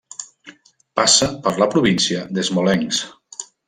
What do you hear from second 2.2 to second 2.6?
de